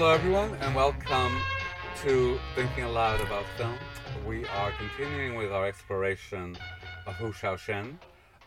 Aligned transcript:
Hello, 0.00 0.12
everyone, 0.12 0.54
and 0.60 0.76
welcome 0.76 1.36
to 2.04 2.38
Thinking 2.54 2.84
Aloud 2.84 3.20
About 3.20 3.44
Film. 3.56 3.74
We 4.24 4.46
are 4.46 4.70
continuing 4.78 5.34
with 5.34 5.50
our 5.50 5.66
exploration 5.66 6.56
of 7.04 7.14
Hou 7.14 7.32
Hsiao-hsien, 7.32 7.98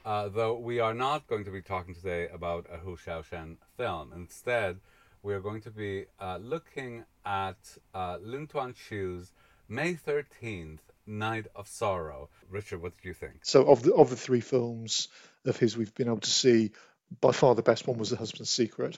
uh, 0.06 0.30
though 0.30 0.58
we 0.58 0.80
are 0.80 0.94
not 0.94 1.28
going 1.28 1.44
to 1.44 1.52
be 1.52 1.62
talking 1.62 1.94
today 1.94 2.30
about 2.30 2.68
a 2.72 2.78
Hou 2.78 2.96
Hsiao-hsien 2.96 3.58
film. 3.76 4.14
Instead, 4.16 4.80
we 5.24 5.34
are 5.34 5.42
going 5.42 5.60
to 5.64 5.72
be 5.72 6.06
uh, 6.22 6.38
looking 6.42 7.04
at 7.26 7.58
uh, 7.94 8.18
Lin 8.22 8.48
Tuan 8.48 8.74
Chiu's 8.74 9.34
May 9.68 9.96
13th, 9.96 10.80
Night 11.06 11.48
of 11.54 11.68
Sorrow. 11.68 12.30
Richard, 12.50 12.82
what 12.82 12.96
did 12.96 13.06
you 13.06 13.14
think? 13.14 13.40
So, 13.44 13.66
of 13.66 13.84
the 13.84 13.94
of 13.94 14.10
the 14.10 14.16
three 14.16 14.40
films 14.40 15.10
of 15.46 15.58
his 15.58 15.76
we've 15.76 15.94
been 15.96 16.08
able 16.08 16.22
to 16.22 16.30
see, 16.30 16.72
by 17.20 17.34
far 17.34 17.56
the 17.56 17.62
best 17.62 17.88
one 17.88 17.98
was 17.98 18.10
The 18.10 18.16
Husband's 18.16 18.50
Secret. 18.50 18.98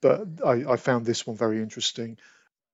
But 0.00 0.26
I, 0.44 0.72
I 0.72 0.76
found 0.76 1.04
this 1.04 1.26
one 1.26 1.36
very 1.36 1.58
interesting. 1.58 2.18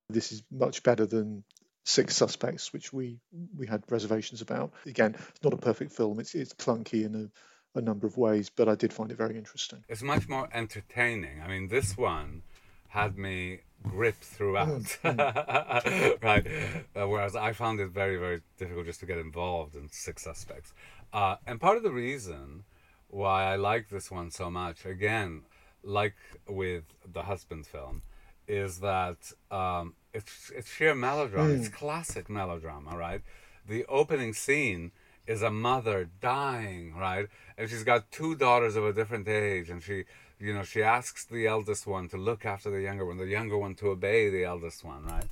This 0.08 0.32
is 0.32 0.42
much 0.50 0.82
better 0.82 1.06
than 1.06 1.44
Six 1.84 2.16
Suspects, 2.16 2.72
which 2.72 2.92
we 2.92 3.18
we 3.56 3.66
had 3.66 3.84
reservations 3.88 4.42
about. 4.42 4.72
Again, 4.86 5.14
it's 5.14 5.42
not 5.42 5.52
a 5.52 5.56
perfect 5.56 5.92
film. 5.92 6.18
It's 6.20 6.34
it's 6.34 6.52
clunky 6.52 7.04
in 7.04 7.30
a, 7.74 7.78
a 7.78 7.82
number 7.82 8.06
of 8.06 8.16
ways, 8.16 8.50
but 8.50 8.68
I 8.68 8.74
did 8.74 8.92
find 8.92 9.10
it 9.12 9.16
very 9.16 9.36
interesting. 9.38 9.84
It's 9.88 10.02
much 10.02 10.28
more 10.28 10.48
entertaining. 10.52 11.40
I 11.42 11.48
mean, 11.48 11.68
this 11.68 11.96
one 11.96 12.42
had 12.88 13.16
me 13.16 13.60
gripped 13.82 14.24
throughout, 14.24 14.82
mm, 15.04 16.22
right? 16.22 16.46
Uh, 16.94 17.08
whereas 17.08 17.36
I 17.36 17.52
found 17.52 17.78
it 17.80 17.88
very, 17.90 18.16
very 18.16 18.40
difficult 18.58 18.86
just 18.86 19.00
to 19.00 19.06
get 19.06 19.18
involved 19.18 19.74
in 19.74 19.88
Six 19.90 20.22
Suspects. 20.24 20.72
Uh, 21.12 21.36
and 21.46 21.60
part 21.60 21.76
of 21.76 21.82
the 21.82 21.90
reason 21.90 22.64
why 23.08 23.44
I 23.44 23.56
like 23.56 23.88
this 23.88 24.10
one 24.10 24.30
so 24.30 24.50
much, 24.50 24.84
again, 24.84 25.42
like 25.86 26.16
with 26.48 26.84
the 27.10 27.22
husband 27.22 27.66
film, 27.66 28.02
is 28.48 28.80
that 28.80 29.32
um, 29.50 29.94
it's 30.12 30.52
it's 30.54 30.70
sheer 30.70 30.94
melodrama. 30.94 31.50
Mm. 31.50 31.58
It's 31.58 31.68
classic 31.68 32.28
melodrama, 32.28 32.96
right? 32.96 33.22
The 33.66 33.84
opening 33.86 34.32
scene 34.32 34.92
is 35.26 35.42
a 35.42 35.50
mother 35.50 36.08
dying, 36.20 36.94
right? 36.96 37.28
And 37.58 37.68
she's 37.68 37.84
got 37.84 38.10
two 38.10 38.34
daughters 38.36 38.76
of 38.76 38.84
a 38.84 38.92
different 38.92 39.26
age, 39.28 39.70
and 39.70 39.82
she, 39.82 40.04
you 40.38 40.54
know, 40.54 40.62
she 40.62 40.82
asks 40.82 41.24
the 41.24 41.46
eldest 41.46 41.86
one 41.86 42.08
to 42.10 42.16
look 42.16 42.46
after 42.46 42.70
the 42.70 42.80
younger 42.80 43.04
one, 43.04 43.16
the 43.16 43.26
younger 43.26 43.58
one 43.58 43.74
to 43.76 43.88
obey 43.88 44.30
the 44.30 44.44
eldest 44.44 44.84
one, 44.84 45.04
right? 45.04 45.26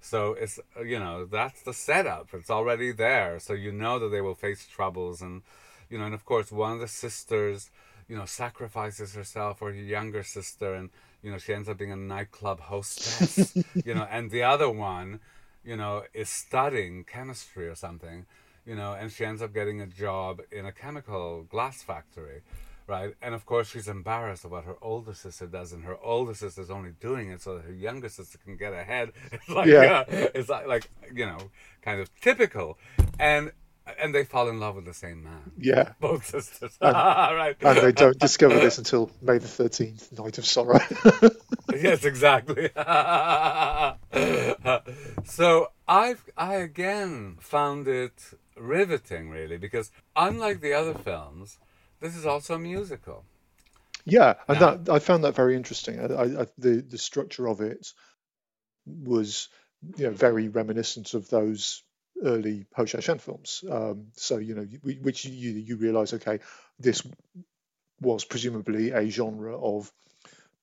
So 0.00 0.32
it's 0.32 0.58
you 0.84 0.98
know 0.98 1.26
that's 1.26 1.62
the 1.62 1.74
setup. 1.74 2.28
It's 2.32 2.50
already 2.50 2.92
there, 2.92 3.38
so 3.38 3.52
you 3.52 3.72
know 3.72 3.98
that 3.98 4.08
they 4.08 4.20
will 4.20 4.34
face 4.34 4.66
troubles, 4.66 5.20
and 5.20 5.42
you 5.90 5.98
know, 5.98 6.04
and 6.04 6.14
of 6.14 6.24
course 6.24 6.50
one 6.50 6.72
of 6.72 6.80
the 6.80 6.88
sisters 6.88 7.70
you 8.10 8.16
know, 8.16 8.24
sacrifices 8.24 9.14
herself 9.14 9.60
for 9.60 9.72
her 9.72 9.78
younger 9.78 10.24
sister, 10.24 10.74
and 10.74 10.90
you 11.22 11.30
know, 11.30 11.38
she 11.38 11.54
ends 11.54 11.68
up 11.68 11.78
being 11.78 11.92
a 11.92 11.96
nightclub 11.96 12.58
hostess. 12.58 13.54
you 13.84 13.94
know, 13.94 14.06
and 14.10 14.32
the 14.32 14.42
other 14.42 14.68
one, 14.68 15.20
you 15.64 15.76
know, 15.76 16.02
is 16.12 16.28
studying 16.28 17.04
chemistry 17.04 17.68
or 17.68 17.76
something. 17.76 18.26
You 18.66 18.74
know, 18.74 18.94
and 18.94 19.12
she 19.12 19.24
ends 19.24 19.40
up 19.40 19.54
getting 19.54 19.80
a 19.80 19.86
job 19.86 20.40
in 20.50 20.66
a 20.66 20.72
chemical 20.72 21.44
glass 21.44 21.82
factory, 21.82 22.42
right? 22.88 23.14
And 23.22 23.32
of 23.32 23.46
course, 23.46 23.70
she's 23.70 23.86
embarrassed 23.86 24.44
of 24.44 24.50
what 24.50 24.64
her 24.64 24.76
older 24.82 25.14
sister 25.14 25.46
does, 25.46 25.72
and 25.72 25.84
her 25.84 25.96
older 26.02 26.34
sister's 26.34 26.68
only 26.68 26.90
doing 27.00 27.30
it 27.30 27.40
so 27.40 27.56
that 27.56 27.64
her 27.64 27.72
younger 27.72 28.08
sister 28.08 28.38
can 28.44 28.56
get 28.56 28.72
ahead. 28.72 29.12
It's 29.32 29.48
like, 29.48 29.68
yeah, 29.68 30.04
uh, 30.08 30.26
it's 30.34 30.48
like, 30.48 30.66
like 30.66 30.90
you 31.14 31.26
know, 31.26 31.38
kind 31.80 32.00
of 32.00 32.10
typical. 32.20 32.76
And 33.20 33.52
and 33.98 34.14
they 34.14 34.24
fall 34.24 34.48
in 34.48 34.60
love 34.60 34.76
with 34.76 34.84
the 34.84 34.94
same 34.94 35.24
man. 35.24 35.52
Yeah, 35.58 35.92
both 36.00 36.26
sisters. 36.26 36.76
And, 36.80 36.94
right. 36.94 37.56
and 37.60 37.78
they 37.78 37.92
don't 37.92 38.18
discover 38.18 38.54
this 38.54 38.78
until 38.78 39.10
May 39.20 39.38
the 39.38 39.48
thirteenth, 39.48 40.16
Night 40.18 40.38
of 40.38 40.46
Sorrow. 40.46 40.80
yes, 41.74 42.04
exactly. 42.04 42.70
so 45.24 45.68
I've 45.88 46.24
I 46.36 46.54
again 46.54 47.36
found 47.40 47.88
it 47.88 48.12
riveting, 48.56 49.30
really, 49.30 49.56
because 49.56 49.90
unlike 50.14 50.60
the 50.60 50.74
other 50.74 50.94
films, 50.94 51.58
this 52.00 52.16
is 52.16 52.26
also 52.26 52.54
a 52.54 52.58
musical. 52.58 53.24
Yeah, 54.04 54.34
and 54.48 54.60
now, 54.60 54.76
that 54.76 54.92
I 54.92 54.98
found 54.98 55.24
that 55.24 55.34
very 55.34 55.56
interesting. 55.56 56.00
I, 56.00 56.42
I, 56.42 56.46
the 56.58 56.84
the 56.88 56.98
structure 56.98 57.46
of 57.48 57.60
it 57.60 57.92
was 58.86 59.48
you 59.96 60.06
know 60.06 60.12
very 60.12 60.48
reminiscent 60.48 61.14
of 61.14 61.28
those 61.28 61.82
early 62.22 62.66
Hou 62.74 62.84
Hsiao-hsien 62.84 63.20
films. 63.20 63.64
Um, 63.70 64.08
so 64.14 64.38
you 64.38 64.54
know, 64.54 64.66
which 64.82 65.24
you 65.24 65.52
you 65.52 65.76
realize, 65.76 66.12
okay, 66.14 66.40
this 66.78 67.02
was 68.00 68.24
presumably 68.24 68.90
a 68.90 69.08
genre 69.10 69.58
of 69.58 69.90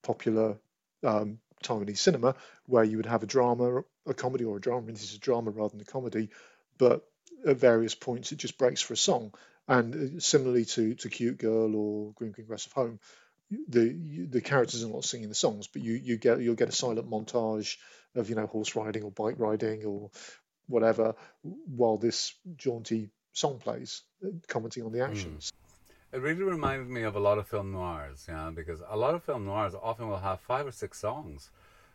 popular 0.04 0.58
um, 1.04 1.40
Taiwanese 1.64 1.98
cinema 1.98 2.36
where 2.66 2.84
you 2.84 2.98
would 2.98 3.06
have 3.06 3.24
a 3.24 3.28
drama, 3.28 3.84
a 4.06 4.14
comedy, 4.14 4.46
or 4.46 4.58
a 4.58 4.62
drama. 4.62 4.92
This 4.92 5.04
is 5.04 5.16
a 5.16 5.20
drama 5.20 5.52
rather 5.52 5.72
than 5.72 5.82
a 5.82 5.86
comedy, 5.86 6.30
but 6.78 7.08
at 7.46 7.58
various 7.58 7.96
points 7.96 8.32
it 8.32 8.38
just 8.38 8.58
breaks 8.58 8.82
for 8.82 8.94
a 8.94 8.98
song. 8.98 9.34
And 9.68 10.18
uh, 10.18 10.20
similarly 10.20 10.66
to 10.66 10.96
to 10.96 11.10
Cute 11.10 11.38
Girl 11.38 11.76
or 11.76 12.14
Green 12.14 12.32
Green 12.32 12.48
Grass 12.48 12.66
of 12.66 12.74
Home, 12.74 13.00
the 13.68 14.26
the 14.30 14.42
characters 14.42 14.84
are 14.84 14.90
not 14.90 15.06
singing 15.06 15.30
the 15.30 15.36
songs, 15.36 15.68
but 15.68 15.82
you 15.82 15.94
you 15.94 16.18
get 16.18 16.40
you'll 16.40 16.56
get 16.56 16.70
a 16.70 16.74
silent 16.74 17.10
montage 17.10 17.78
of 18.16 18.30
you 18.30 18.36
know 18.36 18.48
horse 18.48 18.76
riding 18.76 19.04
or 19.04 19.12
bike 19.12 19.36
riding 19.38 19.86
or 19.86 20.10
whatever, 20.68 21.16
while 21.44 21.98
this 21.98 22.36
jaunty 22.56 23.10
song 23.34 23.60
plays, 23.60 24.04
commenting 24.48 24.84
on 24.84 24.92
the 24.92 25.00
hmm. 25.00 25.12
actions. 25.12 25.52
Mm. 25.52 25.68
It 26.14 26.22
really 26.22 26.44
reminded 26.44 26.88
me 26.88 27.04
of 27.04 27.16
a 27.16 27.20
lot 27.20 27.38
of 27.38 27.48
film 27.48 27.72
noirs, 27.72 28.26
yeah, 28.30 28.50
because 28.54 28.82
a 28.90 28.96
lot 28.96 29.14
of 29.14 29.24
film 29.24 29.46
noirs 29.46 29.76
often 29.76 30.08
will 30.08 30.20
have 30.20 30.40
five 30.40 30.66
or 30.66 30.72
six 30.72 31.00
songs, 31.00 31.52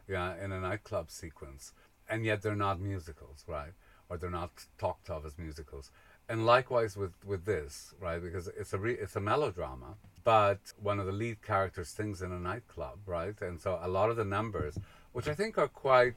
yeah, 0.06 0.34
in 0.42 0.52
a 0.52 0.60
nightclub 0.60 1.10
sequence, 1.10 1.72
and 2.08 2.24
yet 2.24 2.42
they're 2.42 2.54
not 2.54 2.78
musicals, 2.78 3.44
right? 3.46 3.72
Or 4.10 4.18
they're 4.18 4.30
not 4.30 4.50
talked 4.76 5.08
of 5.08 5.24
as 5.24 5.38
musicals. 5.38 5.90
And 6.28 6.44
likewise 6.44 6.96
with, 6.96 7.12
with 7.24 7.46
this, 7.46 7.94
right? 8.00 8.22
Because 8.22 8.48
it's 8.48 8.74
a 8.74 8.78
re- 8.78 8.98
it's 9.00 9.16
a 9.16 9.20
melodrama, 9.20 9.96
but 10.24 10.60
one 10.80 11.00
of 11.00 11.06
the 11.06 11.12
lead 11.12 11.42
characters 11.42 11.88
sings 11.88 12.20
in 12.20 12.32
a 12.32 12.38
nightclub, 12.38 12.98
right? 13.06 13.40
And 13.40 13.58
so 13.58 13.80
a 13.82 13.88
lot 13.88 14.10
of 14.10 14.16
the 14.16 14.24
numbers, 14.24 14.78
which 15.12 15.26
I 15.26 15.34
think 15.34 15.56
are 15.56 15.68
quite 15.68 16.16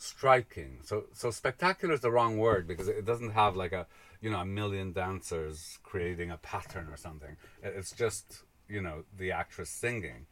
striking. 0.00 0.78
So 0.82 1.04
so 1.12 1.30
spectacular 1.30 1.94
is 1.94 2.00
the 2.00 2.10
wrong 2.10 2.38
word 2.38 2.66
because 2.66 2.88
it 2.88 3.04
doesn't 3.04 3.30
have 3.30 3.54
like 3.54 3.72
a 3.72 3.86
you 4.20 4.30
know 4.30 4.40
a 4.40 4.44
million 4.44 4.92
dancers 4.92 5.78
creating 5.82 6.30
a 6.30 6.38
pattern 6.38 6.88
or 6.90 6.96
something. 6.96 7.36
It's 7.62 7.92
just 7.92 8.42
you 8.68 8.80
know 8.80 9.04
the 9.16 9.30
actress 9.32 9.70
singing. 9.70 10.26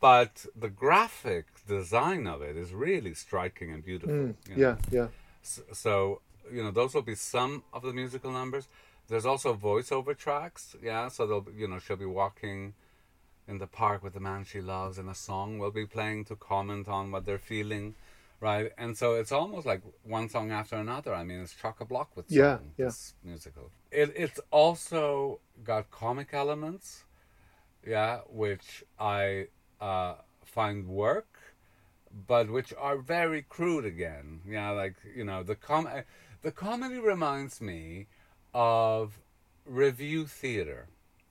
But 0.00 0.46
the 0.56 0.70
graphic 0.70 1.46
design 1.68 2.26
of 2.26 2.40
it 2.40 2.56
is 2.56 2.72
really 2.72 3.12
striking 3.12 3.70
and 3.70 3.84
beautiful. 3.84 4.14
Mm, 4.14 4.34
you 4.48 4.56
know? 4.56 4.62
Yeah, 4.62 4.76
yeah. 4.90 5.08
So, 5.42 5.62
so 5.72 6.20
you 6.50 6.62
know 6.62 6.70
those 6.70 6.94
will 6.94 7.02
be 7.02 7.14
some 7.14 7.64
of 7.72 7.82
the 7.82 7.92
musical 7.92 8.30
numbers. 8.30 8.66
There's 9.08 9.26
also 9.26 9.54
voiceover 9.54 10.16
tracks. 10.16 10.74
Yeah, 10.82 11.08
so 11.08 11.26
they'll 11.26 11.46
you 11.54 11.68
know 11.68 11.78
she'll 11.78 11.96
be 11.96 12.06
walking 12.06 12.72
in 13.46 13.58
the 13.58 13.66
park 13.66 14.02
with 14.02 14.14
the 14.14 14.20
man 14.20 14.44
she 14.44 14.62
loves, 14.62 14.96
and 14.96 15.10
a 15.10 15.14
song 15.14 15.58
will 15.58 15.70
be 15.70 15.84
playing 15.84 16.24
to 16.24 16.34
comment 16.34 16.88
on 16.88 17.10
what 17.10 17.26
they're 17.26 17.38
feeling 17.38 17.94
right? 18.44 18.72
And 18.76 18.96
so 18.96 19.14
it's 19.14 19.32
almost 19.32 19.64
like 19.66 19.80
one 20.02 20.28
song 20.28 20.50
after 20.52 20.76
another. 20.76 21.14
I 21.14 21.24
mean, 21.24 21.40
it's 21.40 21.54
chock 21.54 21.80
a 21.80 21.86
block 21.86 22.14
with 22.14 22.26
yeah, 22.30 22.58
yeah. 22.76 22.86
this 22.86 23.14
musical. 23.24 23.70
It, 23.90 24.12
it's 24.14 24.38
also 24.50 25.40
got 25.64 25.90
comic 25.90 26.28
elements, 26.34 27.04
yeah, 27.86 28.18
which 28.28 28.84
I 29.00 29.46
uh, 29.80 30.16
find 30.44 30.86
work, 30.86 31.38
but 32.26 32.50
which 32.50 32.74
are 32.78 32.98
very 32.98 33.40
crude 33.40 33.86
again. 33.86 34.42
Yeah, 34.46 34.70
like 34.70 34.96
you 35.16 35.24
know 35.24 35.42
the 35.42 35.54
com 35.54 35.88
the 36.42 36.52
comedy 36.52 36.98
reminds 36.98 37.62
me 37.62 38.08
of 38.52 39.18
revue 39.64 40.26
theater, 40.26 40.88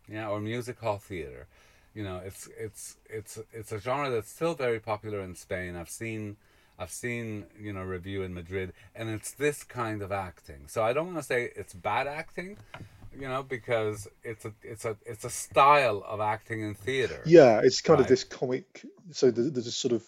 yeah, 0.10 0.28
or 0.30 0.40
music 0.40 0.80
hall 0.80 0.98
theater. 0.98 1.46
You 1.94 2.04
know, 2.04 2.22
it's 2.26 2.50
it's 2.58 2.98
it's 3.08 3.38
it's 3.52 3.72
a 3.72 3.80
genre 3.80 4.10
that's 4.10 4.32
still 4.32 4.56
very 4.56 4.80
popular 4.80 5.22
in 5.22 5.36
Spain. 5.36 5.76
I've 5.76 5.92
seen 5.92 6.38
I've 6.84 6.92
seen, 6.92 7.46
you 7.58 7.72
know, 7.72 7.82
revue 7.82 8.24
in 8.24 8.34
Madrid, 8.34 8.74
and 8.94 9.10
it's 9.10 9.32
this 9.32 9.64
kind 9.64 10.02
of 10.02 10.12
acting. 10.12 10.68
So 10.68 10.84
I 10.84 10.92
don't 10.92 11.08
want 11.08 11.18
to 11.18 11.24
say 11.24 11.50
it's 11.56 11.74
bad 11.74 12.08
acting, 12.08 12.58
you 13.18 13.28
know, 13.30 13.42
because 13.42 14.08
it's 14.22 14.44
a 14.44 14.54
it's 14.62 14.84
a 14.84 14.98
it's 15.06 15.24
a 15.24 15.30
style 15.30 16.04
of 16.06 16.20
acting 16.20 16.62
in 16.62 16.76
theater. 16.76 17.22
Yeah, 17.26 17.62
it's 17.64 17.82
kind 17.82 18.00
right? 18.00 18.06
of 18.06 18.10
this 18.10 18.26
comic. 18.26 18.86
So 19.12 19.32
there's 19.32 19.68
a 19.68 19.72
sort 19.72 19.94
of 19.94 20.04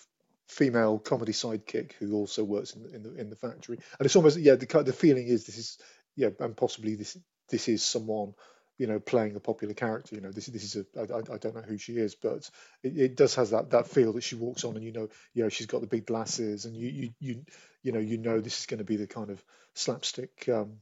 female 0.49 0.99
comedy 0.99 1.31
sidekick 1.31 1.93
who 1.93 2.13
also 2.13 2.43
works 2.43 2.75
in 2.75 2.83
the, 2.83 2.95
in 2.95 3.03
the 3.03 3.15
in 3.15 3.29
the 3.29 3.35
factory, 3.37 3.79
and 3.97 4.05
it's 4.05 4.15
almost 4.17 4.37
yeah. 4.37 4.55
The 4.55 4.83
the 4.83 4.93
feeling 4.93 5.27
is 5.27 5.45
this 5.45 5.57
is 5.57 5.77
yeah, 6.17 6.29
and 6.41 6.57
possibly 6.57 6.95
this 6.95 7.17
this 7.49 7.69
is 7.69 7.83
someone 7.83 8.33
you 8.77 8.87
know, 8.87 8.99
playing 8.99 9.35
a 9.35 9.39
popular 9.39 9.73
character. 9.73 10.15
You 10.15 10.21
know, 10.21 10.31
this 10.31 10.47
this 10.47 10.63
is 10.63 10.75
a 10.75 10.99
I, 10.99 11.33
I 11.33 11.37
don't 11.37 11.55
know 11.55 11.61
who 11.61 11.77
she 11.77 11.93
is, 11.93 12.15
but 12.15 12.49
it, 12.83 12.97
it 12.97 13.15
does 13.15 13.35
has 13.35 13.51
that 13.51 13.69
that 13.71 13.87
feel 13.87 14.13
that 14.13 14.23
she 14.23 14.35
walks 14.35 14.63
on, 14.63 14.75
and 14.75 14.83
you 14.83 14.91
know, 14.91 15.09
you 15.33 15.43
know, 15.43 15.49
she's 15.49 15.67
got 15.67 15.81
the 15.81 15.87
big 15.87 16.05
glasses, 16.05 16.65
and 16.65 16.75
you 16.75 16.87
you 16.89 17.09
you 17.19 17.45
you 17.83 17.91
know, 17.91 17.99
you 17.99 18.17
know, 18.17 18.39
this 18.39 18.59
is 18.59 18.65
going 18.65 18.79
to 18.79 18.83
be 18.83 18.97
the 18.97 19.07
kind 19.07 19.29
of 19.29 19.43
slapstick 19.73 20.49
um, 20.49 20.77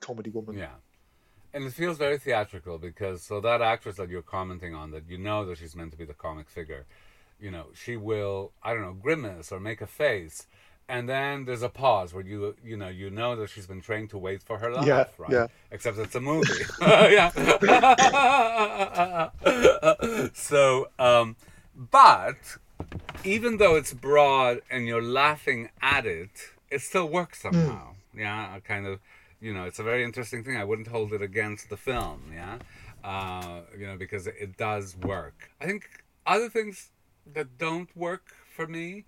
comedy 0.00 0.30
woman. 0.30 0.58
Yeah. 0.58 0.74
And 1.54 1.64
it 1.64 1.72
feels 1.72 1.96
very 1.96 2.18
theatrical 2.18 2.78
because 2.78 3.22
so 3.22 3.40
that 3.40 3.62
actress 3.62 3.96
that 3.96 4.10
you're 4.10 4.22
commenting 4.22 4.74
on 4.74 4.90
that 4.90 5.08
you 5.08 5.16
know 5.16 5.46
that 5.46 5.58
she's 5.58 5.74
meant 5.74 5.92
to 5.92 5.98
be 5.98 6.04
the 6.04 6.14
comic 6.14 6.50
figure, 6.50 6.84
you 7.40 7.50
know, 7.50 7.66
she 7.74 7.96
will, 7.96 8.52
I 8.62 8.74
don't 8.74 8.82
know, 8.82 8.92
grimace 8.92 9.50
or 9.50 9.60
make 9.60 9.80
a 9.80 9.86
face. 9.86 10.46
And 10.90 11.06
then 11.08 11.44
there's 11.44 11.62
a 11.62 11.68
pause 11.68 12.14
where 12.14 12.24
you 12.24 12.56
you 12.64 12.76
know 12.76 12.88
you 12.88 13.10
know 13.10 13.36
that 13.36 13.50
she's 13.50 13.66
been 13.66 13.82
trained 13.82 14.08
to 14.10 14.18
wait 14.18 14.42
for 14.42 14.58
her 14.58 14.72
laugh, 14.72 14.86
Yeah, 14.86 15.04
right? 15.18 15.30
yeah. 15.30 15.46
Except 15.70 15.98
it's 15.98 16.14
a 16.14 16.20
movie. 16.20 16.64
yeah. 16.80 17.28
so, 20.32 20.88
um, 20.98 21.36
but 21.74 22.36
even 23.24 23.58
though 23.58 23.76
it's 23.76 23.92
broad 23.92 24.60
and 24.70 24.86
you're 24.86 25.02
laughing 25.02 25.68
at 25.82 26.06
it, 26.06 26.30
it 26.70 26.80
still 26.80 27.08
works 27.08 27.42
somehow. 27.42 27.94
Yeah, 28.16 28.52
I 28.54 28.60
kind 28.60 28.86
of, 28.86 29.00
you 29.40 29.52
know, 29.52 29.64
it's 29.64 29.78
a 29.78 29.82
very 29.82 30.04
interesting 30.04 30.42
thing. 30.42 30.56
I 30.56 30.64
wouldn't 30.64 30.88
hold 30.88 31.12
it 31.12 31.22
against 31.22 31.68
the 31.68 31.76
film. 31.76 32.32
Yeah, 32.34 32.58
uh, 33.04 33.60
you 33.78 33.86
know, 33.86 33.96
because 33.96 34.26
it 34.26 34.56
does 34.56 34.96
work. 34.96 35.50
I 35.60 35.66
think 35.66 35.88
other 36.26 36.48
things 36.48 36.90
that 37.34 37.58
don't 37.58 37.94
work 37.96 38.32
for 38.56 38.66
me 38.66 39.04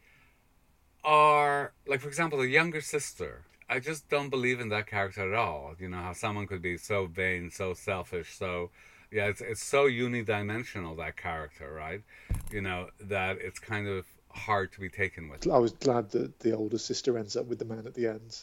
are 1.05 1.73
like, 1.87 2.01
for 2.01 2.09
example, 2.09 2.39
the 2.39 2.49
younger 2.49 2.81
sister. 2.81 3.43
I 3.69 3.79
just 3.79 4.09
don't 4.09 4.31
believe 4.31 4.59
in 4.59 4.71
that 4.71 4.89
character 4.89 5.33
at 5.33 5.39
all. 5.39 5.75
You 5.79 5.89
know 5.89 5.99
how 5.99 6.13
someone 6.13 6.47
could 6.47 6.63
be 6.63 6.77
so 6.77 7.07
vain, 7.07 7.51
so 7.51 7.75
selfish, 7.75 8.37
so 8.37 8.71
yeah, 9.13 9.27
it's 9.27 9.41
it's 9.41 9.63
so 9.63 9.87
unidimensional 9.87 10.97
that 10.97 11.17
character, 11.17 11.73
right? 11.73 12.03
You 12.51 12.63
know 12.63 12.89
that 13.01 13.39
it's 13.41 13.61
kind 13.61 13.87
of 13.87 14.07
hard 14.29 14.73
to 14.73 14.81
be 14.81 14.89
taken 14.89 15.29
with. 15.29 15.49
I 15.49 15.59
was 15.59 15.73
glad 15.73 16.11
that 16.11 16.41
the 16.41 16.53
older 16.53 16.79
sister 16.79 17.19
ends 17.19 17.37
up 17.37 17.47
with 17.47 17.59
the 17.59 17.65
man 17.65 17.87
at 17.87 17.95
the 17.95 18.09
end, 18.09 18.39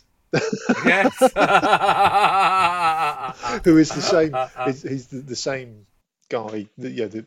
yes. 0.86 1.18
who 3.65 3.77
is 3.77 3.89
the 3.89 4.01
same. 4.01 4.33
He's, 4.65 4.81
he's 4.81 5.07
the, 5.07 5.18
the 5.18 5.36
same 5.36 5.86
guy. 6.29 6.68
Yeah, 6.77 7.06
the, 7.07 7.25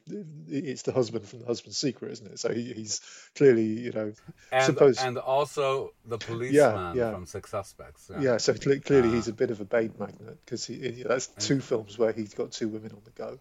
it's 0.49 0.82
the 0.82 0.93
husband 0.93 1.26
from 1.26 1.41
the 1.41 1.47
husband's 1.47 1.79
secret, 1.79 2.12
isn't 2.12 2.26
it? 2.32 2.38
So 2.38 2.52
he, 2.52 2.73
he's 2.73 3.00
clearly, 3.35 3.64
you 3.64 3.93
know, 3.93 4.12
and 4.52 4.64
suppose. 4.64 4.99
and 5.00 5.19
also 5.19 5.93
the 6.05 6.19
policeman 6.19 6.97
yeah. 6.97 7.12
from 7.12 7.26
Six 7.26 7.50
Suspects. 7.50 8.11
yeah, 8.20 8.37
so 8.38 8.55
cle- 8.55 8.81
clearly 8.81 9.08
Ah. 9.08 9.12
he's 9.12 9.29
a 9.29 9.32
bit 9.32 9.50
of 9.50 9.61
a 9.61 9.64
bait 9.64 9.99
magnet 9.99 10.38
because 10.44 10.64
he, 10.67 11.02
that's 11.06 11.26
two 11.29 11.61
films 11.61 11.99
where 11.99 12.12
he's 12.12 12.35
got 12.35 12.52
two 12.52 12.69
women 12.69 12.93
on 12.93 13.02
the 13.05 13.11
go. 13.11 13.38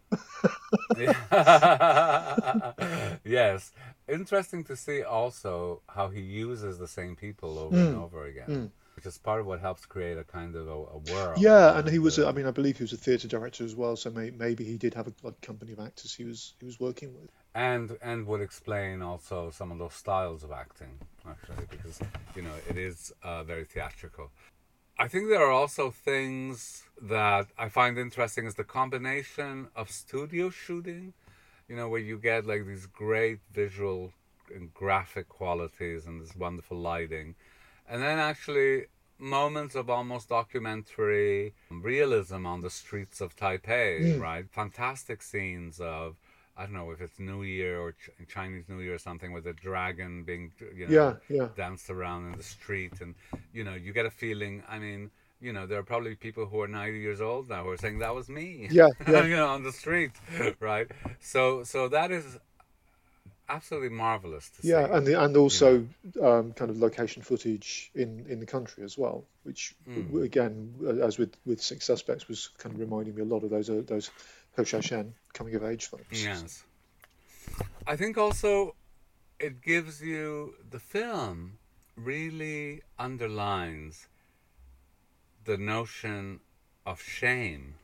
yes. 3.24 3.72
Interesting 4.08 4.64
to 4.66 4.76
see 4.76 5.04
also 5.04 5.82
how 5.88 6.10
he 6.10 6.22
uses 6.22 6.80
the 6.80 6.88
same 6.88 7.16
people 7.16 7.60
over 7.60 7.76
and 7.78 7.96
over 7.98 8.26
again, 8.26 8.72
which 9.00 9.06
is 9.06 9.18
part 9.18 9.40
of 9.40 9.46
what 9.46 9.62
helps 9.62 9.86
create 9.86 10.18
a 10.18 10.26
kind 10.26 10.58
of 10.58 10.68
a, 10.68 10.72
a 10.72 10.98
world. 11.14 11.38
Yeah, 11.40 11.78
and 11.80 11.88
he 11.88 12.00
was. 12.00 12.20
a- 12.20 12.28
I 12.28 12.34
mean, 12.34 12.46
I 12.46 12.52
believe 12.52 12.76
he 12.78 12.84
was 12.84 12.92
a 12.92 12.98
theatre 12.98 13.30
director 13.30 13.64
as 13.64 13.74
well. 13.74 13.96
So 13.96 14.10
may, 14.10 14.30
maybe 14.32 14.66
he 14.66 14.78
did 14.78 14.94
have 14.94 15.08
a, 15.08 15.14
a 15.26 15.32
company 15.42 15.72
of 15.72 15.80
actors 15.80 16.14
he 16.14 16.26
was 16.26 16.56
he 16.60 16.66
was 16.66 16.82
working 16.82 17.14
with. 17.14 17.30
and 17.56 17.98
and 18.02 18.28
would 18.28 18.42
explain 18.42 19.02
also 19.02 19.52
some 19.52 19.72
of 19.72 19.78
those 19.80 19.94
styles 19.94 20.44
of 20.44 20.52
acting 20.52 20.94
actually 21.34 21.66
because 21.76 21.98
you 22.36 22.42
know 22.42 22.52
it 22.70 22.78
is 22.78 23.12
uh, 23.24 23.42
very 23.52 23.64
theatrical 23.74 24.28
i 25.00 25.08
think 25.08 25.24
there 25.30 25.42
are 25.48 25.56
also 25.62 25.90
things 26.12 26.84
that 27.02 27.48
i 27.58 27.68
find 27.80 27.98
interesting 27.98 28.46
is 28.46 28.56
the 28.56 28.64
combination 28.80 29.68
of 29.82 29.90
studio 29.90 30.50
shooting 30.50 31.14
you 31.70 31.76
know 31.78 31.88
where 31.90 32.06
you 32.12 32.18
get 32.32 32.46
like 32.46 32.64
these 32.72 32.86
great 32.86 33.40
visual 33.62 34.02
and 34.56 34.72
graphic 34.82 35.28
qualities 35.40 36.06
and 36.08 36.16
this 36.22 36.36
wonderful 36.36 36.78
lighting 36.78 37.30
and 37.90 38.02
then 38.02 38.20
actually 38.20 38.86
moments 39.18 39.76
of 39.76 39.90
almost 39.90 40.30
documentary 40.30 41.54
realism 41.70 42.46
on 42.46 42.62
the 42.62 42.70
streets 42.70 43.20
of 43.22 43.36
Taipei, 43.36 44.16
hmm. 44.16 44.22
right? 44.22 44.46
Fantastic 44.50 45.22
scenes 45.22 45.80
of 45.82 46.16
I 46.56 46.64
don't 46.64 46.74
know 46.74 46.92
if 46.92 47.00
it's 47.02 47.20
New 47.20 47.44
Year 47.44 47.80
or 47.80 47.94
Ch- 47.94 48.10
Chinese 48.28 48.66
New 48.68 48.80
Year 48.80 48.96
or 48.96 48.98
something 48.98 49.32
with 49.32 49.48
a 49.48 49.54
dragon 49.54 50.24
being 50.24 50.52
you 50.76 50.88
know 50.88 51.18
Yeah, 51.30 51.38
yeah. 51.38 51.48
danced 51.56 51.90
around 51.90 52.32
in 52.32 52.38
the 52.38 52.44
street 52.44 52.94
and 53.02 53.16
you 53.54 53.64
know 53.64 53.76
you 53.76 53.94
get 53.94 54.06
a 54.06 54.10
feeling 54.12 54.64
I 54.68 54.78
mean 54.80 55.12
you 55.42 55.54
know 55.54 55.66
there 55.66 55.80
are 55.80 55.84
probably 55.84 56.16
people 56.16 56.46
who 56.48 56.60
are 56.62 56.68
90 56.68 57.00
years 57.00 57.22
old 57.22 57.48
now 57.50 57.64
who 57.64 57.70
are 57.70 57.78
saying 57.78 58.00
that 58.00 58.14
was 58.14 58.28
me 58.28 58.68
Yeah, 58.72 58.90
yeah. 59.08 59.24
you 59.24 59.38
know 59.38 59.48
on 59.48 59.64
the 59.64 59.72
street 59.72 60.12
right 60.60 60.88
so 61.22 61.64
so 61.64 61.88
that 61.88 62.12
is 62.12 62.38
absolutely 63.50 63.90
marvelous 63.90 64.50
to 64.52 64.64
Yeah, 64.64 64.86
see 64.86 64.94
and 64.94 65.08
the, 65.08 65.24
and 65.24 65.36
also 65.38 65.88
um, 66.22 66.54
kind 66.54 66.72
of 66.72 66.78
location 66.78 67.22
footage 67.24 67.92
in, 67.96 68.26
in 68.30 68.40
the 68.40 68.46
country 68.46 68.84
as 68.84 68.98
well, 68.98 69.26
which 69.44 69.76
w- 69.96 70.24
again, 70.24 70.74
uh, 70.86 71.06
as 71.06 71.18
with, 71.18 71.36
with 71.46 71.62
Six 71.62 71.86
Suspects, 71.86 72.28
was 72.28 72.50
kind 72.58 72.74
of 72.76 72.80
reminding 72.80 73.16
me 73.16 73.22
a 73.22 73.26
lot 73.26 73.44
of 73.44 73.50
those 73.50 73.70
uh, 73.70 73.82
those 73.86 74.12
Ho 74.56 74.64
Shen 74.64 75.14
coming 75.34 75.56
of 75.56 75.64
age 75.64 75.88
films. 75.88 76.06
Yes. 76.12 76.64
I 77.88 77.96
think 77.96 78.18
also 78.18 78.76
it 79.40 79.62
gives 79.62 80.02
you 80.02 80.56
the 80.70 80.80
film 80.80 81.58
really 81.96 82.82
underlines 82.98 84.08
the 85.46 85.58
notion 85.58 86.40
of 86.86 87.02
shame 87.02 87.79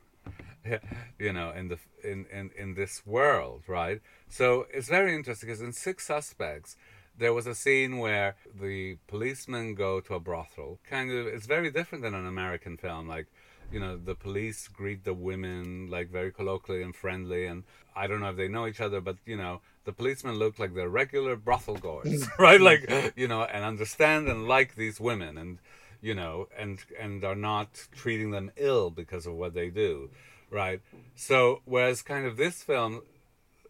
you 1.18 1.32
know 1.32 1.50
in 1.50 1.68
the 1.68 1.78
in, 2.02 2.26
in 2.32 2.50
in 2.56 2.74
this 2.74 3.06
world 3.06 3.62
right? 3.66 4.00
So 4.28 4.66
it's 4.72 4.88
very 4.88 5.14
interesting 5.14 5.48
because 5.48 5.62
in 5.62 5.72
six 5.72 6.06
suspects 6.06 6.76
there 7.18 7.32
was 7.32 7.46
a 7.46 7.54
scene 7.54 7.98
where 7.98 8.36
the 8.60 8.98
policemen 9.06 9.74
go 9.74 10.00
to 10.00 10.14
a 10.14 10.20
brothel. 10.20 10.78
Kind 10.88 11.10
of 11.10 11.26
it's 11.26 11.46
very 11.46 11.70
different 11.70 12.04
than 12.04 12.14
an 12.14 12.26
american 12.26 12.76
film 12.76 13.08
like 13.08 13.26
you 13.72 13.80
know 13.80 13.96
the 13.96 14.14
police 14.14 14.68
greet 14.68 15.04
the 15.04 15.14
women 15.14 15.88
like 15.90 16.08
very 16.10 16.30
colloquially 16.30 16.82
and 16.82 16.94
friendly 16.94 17.46
and 17.46 17.64
i 17.96 18.06
don't 18.06 18.20
know 18.20 18.30
if 18.30 18.36
they 18.36 18.46
know 18.46 18.64
each 18.66 18.80
other 18.80 19.00
but 19.00 19.16
you 19.24 19.36
know 19.36 19.60
the 19.84 19.92
policemen 19.92 20.34
look 20.34 20.58
like 20.58 20.74
they're 20.74 20.88
regular 20.88 21.36
brothel 21.36 21.76
goers 21.76 22.26
right? 22.38 22.60
Like 22.60 23.12
you 23.16 23.28
know 23.28 23.42
and 23.42 23.64
understand 23.64 24.28
and 24.28 24.46
like 24.46 24.74
these 24.74 25.00
women 25.00 25.38
and 25.38 25.58
you 26.02 26.14
know 26.14 26.48
and 26.58 26.78
and 27.00 27.24
are 27.24 27.34
not 27.34 27.86
treating 27.92 28.30
them 28.30 28.50
ill 28.56 28.90
because 28.90 29.26
of 29.26 29.34
what 29.34 29.54
they 29.54 29.70
do 29.70 30.10
right 30.50 30.80
so 31.14 31.60
whereas 31.64 32.02
kind 32.02 32.26
of 32.26 32.36
this 32.36 32.62
film 32.62 33.02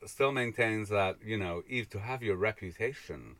still 0.06 0.32
maintains 0.32 0.88
that 0.88 1.16
you 1.24 1.36
know 1.36 1.62
Eve 1.68 1.88
to 1.90 2.00
have 2.00 2.22
your 2.22 2.36
reputation 2.36 3.36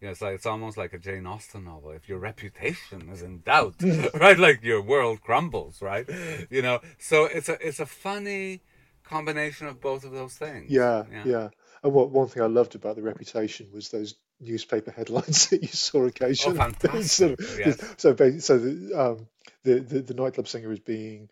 you 0.00 0.08
know, 0.08 0.12
it's 0.12 0.20
like 0.20 0.34
it's 0.34 0.46
almost 0.46 0.76
like 0.76 0.92
a 0.92 0.98
Jane 0.98 1.26
Austen 1.26 1.64
novel. 1.64 1.90
If 1.92 2.06
your 2.08 2.18
reputation 2.18 3.08
is 3.10 3.22
in 3.22 3.40
doubt, 3.40 3.76
right, 4.14 4.38
like 4.38 4.62
your 4.62 4.82
world 4.82 5.22
crumbles, 5.22 5.80
right? 5.80 6.06
You 6.50 6.62
know, 6.62 6.80
so 6.98 7.24
it's 7.24 7.48
a 7.48 7.66
it's 7.66 7.80
a 7.80 7.86
funny 7.86 8.60
combination 9.04 9.66
of 9.66 9.80
both 9.80 10.04
of 10.04 10.12
those 10.12 10.34
things. 10.34 10.70
Yeah, 10.70 11.04
yeah. 11.24 11.48
And 11.82 11.92
what 11.92 12.10
one 12.10 12.28
thing 12.28 12.42
I 12.42 12.46
loved 12.46 12.74
about 12.74 12.96
the 12.96 13.02
reputation 13.02 13.68
was 13.72 13.88
those 13.88 14.14
newspaper 14.40 14.90
headlines 14.90 15.46
that 15.50 15.62
you 15.62 15.68
saw 15.68 16.04
occasionally. 16.04 16.58
Oh, 16.58 16.62
fantastic, 16.62 17.40
of- 17.40 17.58
yes. 17.58 17.94
So, 17.96 18.14
so 18.38 18.58
the, 18.58 18.92
um, 18.94 19.28
the, 19.62 19.80
the 19.80 20.00
the 20.00 20.14
nightclub 20.14 20.48
singer 20.48 20.72
is 20.72 20.80
being. 20.80 21.30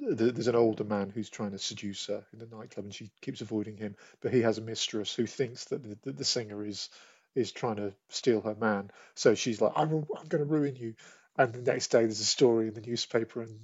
The- 0.00 0.32
There's 0.32 0.48
an 0.48 0.54
older 0.56 0.84
man 0.84 1.10
who's 1.10 1.30
trying 1.30 1.52
to 1.52 1.58
seduce 1.58 2.06
her 2.06 2.24
in 2.32 2.38
the 2.38 2.46
nightclub, 2.46 2.84
and 2.86 2.94
she 2.94 3.10
keeps 3.20 3.40
avoiding 3.40 3.76
him. 3.76 3.96
But 4.20 4.32
he 4.32 4.42
has 4.42 4.58
a 4.58 4.62
mistress 4.62 5.14
who 5.14 5.26
thinks 5.26 5.64
that 5.66 5.82
the, 5.82 5.98
that 6.04 6.16
the 6.16 6.24
singer 6.24 6.64
is 6.64 6.88
is 7.34 7.50
trying 7.52 7.76
to 7.76 7.92
steal 8.10 8.40
her 8.42 8.54
man. 8.54 8.90
So 9.14 9.34
she's 9.34 9.60
like, 9.60 9.72
"I'm 9.76 9.92
I'm 10.16 10.28
going 10.28 10.44
to 10.44 10.50
ruin 10.50 10.76
you." 10.76 10.94
And 11.36 11.52
the 11.52 11.62
next 11.72 11.88
day, 11.88 12.00
there's 12.00 12.20
a 12.20 12.24
story 12.24 12.68
in 12.68 12.74
the 12.74 12.80
newspaper, 12.80 13.42
and 13.42 13.58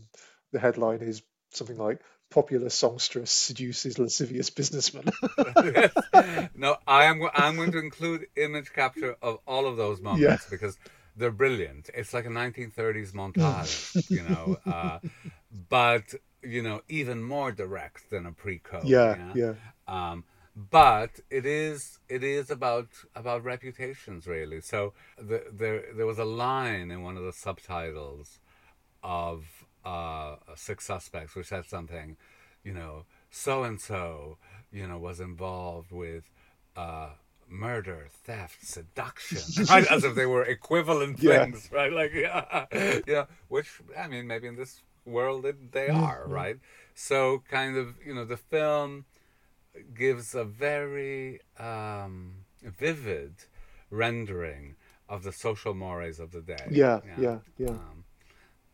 the 0.53 0.59
headline 0.59 1.01
is 1.03 1.23
something 1.53 1.77
like 1.77 2.01
"Popular 2.31 2.69
songstress 2.69 3.31
seduces 3.31 3.99
lascivious 3.99 4.51
businessman." 4.51 5.05
no, 6.55 6.77
I 6.87 7.05
am. 7.05 7.23
I'm 7.35 7.57
going 7.57 7.73
to 7.73 7.79
include 7.79 8.27
image 8.37 8.73
capture 8.73 9.17
of 9.23 9.39
all 9.47 9.67
of 9.67 9.77
those 9.77 10.01
moments 10.01 10.23
Yeah. 10.45 10.51
because 10.51 10.77
they're 11.17 11.31
brilliant. 11.31 11.91
It's 11.95 12.15
like 12.15 12.25
a 12.27 12.31
1930s 12.31 13.13
montage, 13.13 14.11
you 14.11 14.23
know, 14.23 14.57
uh, 14.67 14.99
but 15.69 16.15
you 16.43 16.63
know, 16.63 16.83
even 16.89 17.23
more 17.23 17.53
direct 17.53 18.11
than 18.11 18.27
a 18.27 18.33
pre-code. 18.33 19.03
yeah, 19.09 19.17
yeah, 19.33 19.55
Um, 19.87 20.25
but 20.57 21.21
it 21.31 21.47
is 21.47 21.99
it 22.09 22.25
is 22.25 22.51
about 22.51 22.89
about 23.15 23.45
reputations 23.45 24.27
really. 24.27 24.61
So 24.61 24.95
the, 25.19 25.45
there 25.53 25.85
there 25.95 26.07
was 26.07 26.19
a 26.19 26.25
line 26.25 26.91
in 26.91 27.03
one 27.03 27.17
of 27.17 27.25
the 27.25 27.33
subtitles 27.33 28.39
of 29.03 29.45
uh, 29.85 30.37
Six 30.57 30.85
Suspects 30.87 31.35
which 31.35 31.49
said 31.49 31.67
something, 31.67 32.17
you 32.65 32.73
know, 32.73 33.05
so 33.31 33.63
and 33.65 33.81
so, 33.81 34.39
you 34.73 34.87
know, 34.87 34.99
was 34.99 35.21
involved 35.21 35.93
with. 35.93 36.31
Uh, 36.77 37.11
Murder, 37.53 38.07
theft, 38.25 38.65
seduction, 38.65 39.57
right? 39.69 39.85
As 39.89 40.05
if 40.05 40.15
they 40.15 40.25
were 40.25 40.45
equivalent 40.45 41.19
Yeah. 41.19 41.47
things, 41.49 41.69
right? 41.73 41.93
Like, 41.93 42.13
yeah, 42.15 42.67
yeah. 43.07 43.25
Which 43.49 43.81
I 43.99 44.07
mean, 44.07 44.29
maybe 44.29 44.47
in 44.47 44.55
this 44.55 44.83
world 45.05 45.45
it, 45.47 45.73
they 45.73 45.89
are, 45.89 46.25
right? 46.27 46.59
So, 46.95 47.43
kind 47.51 47.77
of, 47.77 47.95
you 48.05 48.15
know, 48.15 48.25
the 48.25 48.37
film 48.37 49.07
gives 49.95 50.35
a 50.35 50.45
very 50.45 51.41
um, 51.59 52.45
vivid 52.63 53.35
rendering 53.91 54.77
of 55.09 55.23
the 55.23 55.33
social 55.33 55.75
mores 55.75 56.21
of 56.21 56.31
the 56.33 56.41
day. 56.41 56.67
yeah, 57.05 57.19
yeah, 57.19 57.39
yeah. 57.59 57.69
Um, 57.71 58.05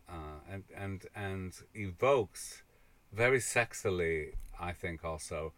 uh, 0.09 0.39
and 0.51 0.63
and 0.75 1.05
and 1.15 1.53
evokes 1.73 2.63
very 3.11 3.39
sexily, 3.39 4.33
I 4.59 4.71
think, 4.71 5.03
also 5.03 5.53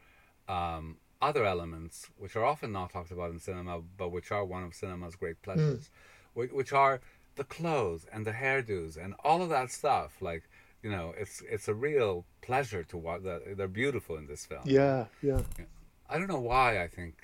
um, 0.48 0.98
other 1.22 1.46
elements 1.46 2.08
which 2.18 2.36
are 2.36 2.46
often 2.46 2.72
not 2.72 2.92
talked 2.92 3.12
about 3.12 3.32
in 3.32 3.40
cinema, 3.40 3.82
but 3.98 4.12
which 4.12 4.32
are 4.32 4.46
one 4.46 4.64
of 4.64 4.74
cinema's 4.74 5.16
great 5.16 5.42
pleasures, 5.42 5.90
which, 6.34 6.52
which 6.52 6.74
are 6.74 7.02
the 7.36 7.44
clothes 7.44 8.06
and 8.12 8.26
the 8.26 8.32
hairdos 8.32 8.98
and 8.98 9.14
all 9.24 9.42
of 9.42 9.50
that 9.50 9.72
stuff. 9.72 10.22
Like, 10.22 10.49
you 10.84 10.90
know, 10.90 11.14
it's 11.18 11.42
it's 11.50 11.68
a 11.68 11.74
real 11.74 12.26
pleasure 12.42 12.84
to 12.84 12.98
watch. 12.98 13.24
That 13.24 13.58
they're 13.58 13.68
beautiful 13.68 14.18
in 14.18 14.28
this 14.28 14.46
film. 14.46 14.62
Yeah, 14.66 15.06
yeah. 15.22 15.42
I 16.10 16.18
don't 16.18 16.28
know 16.28 16.40
why 16.40 16.82
I 16.82 16.88
think 16.88 17.16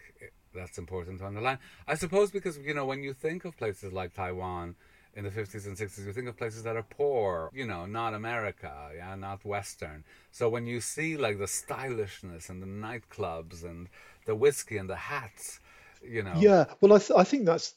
that's 0.53 0.77
important 0.77 1.19
to 1.19 1.27
underline. 1.27 1.59
I 1.87 1.95
suppose 1.95 2.31
because 2.31 2.57
you 2.57 2.73
know 2.73 2.85
when 2.85 3.03
you 3.03 3.13
think 3.13 3.45
of 3.45 3.57
places 3.57 3.93
like 3.93 4.13
Taiwan 4.13 4.75
in 5.15 5.23
the 5.23 5.29
50s 5.29 5.65
and 5.65 5.77
60s, 5.77 6.05
you 6.05 6.11
think 6.11 6.27
of 6.27 6.35
places 6.35 6.63
that 6.63 6.75
are 6.75 6.83
poor, 6.83 7.49
you 7.53 7.65
know, 7.65 7.85
not 7.85 8.13
America, 8.13 8.89
yeah, 8.95 9.15
not 9.15 9.45
Western. 9.45 10.03
So 10.31 10.49
when 10.49 10.67
you 10.67 10.81
see 10.81 11.15
like 11.15 11.39
the 11.39 11.47
stylishness 11.47 12.49
and 12.49 12.61
the 12.61 12.67
nightclubs 12.67 13.63
and 13.63 13.87
the 14.25 14.35
whiskey 14.35 14.77
and 14.77 14.89
the 14.89 14.97
hats, 14.97 15.59
you 16.03 16.21
know. 16.23 16.33
Yeah, 16.37 16.65
well, 16.81 16.93
I, 16.93 16.99
th- 16.99 17.17
I 17.17 17.23
think 17.23 17.45
that's 17.45 17.75